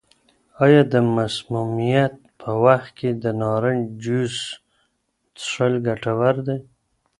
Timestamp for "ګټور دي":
5.87-6.57